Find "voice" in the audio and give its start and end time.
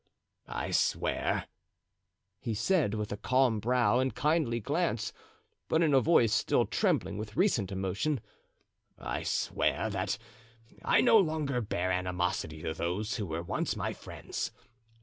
6.01-6.33